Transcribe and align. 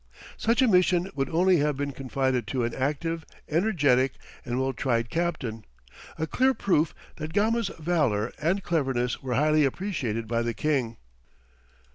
Such 0.35 0.63
a 0.63 0.67
mission 0.67 1.11
would 1.13 1.29
only 1.29 1.57
have 1.57 1.77
been 1.77 1.91
confided 1.91 2.47
to 2.47 2.63
an 2.63 2.73
active, 2.73 3.23
energetic 3.47 4.13
and 4.43 4.59
well 4.59 4.73
tried 4.73 5.11
captain, 5.11 5.63
a 6.17 6.25
clear 6.25 6.55
proof 6.55 6.95
that 7.17 7.33
Gama's 7.33 7.69
valour 7.77 8.31
and 8.41 8.63
cleverness 8.63 9.21
were 9.21 9.35
highly 9.35 9.63
appreciated 9.63 10.27
by 10.27 10.41
the 10.41 10.55
king. 10.55 10.97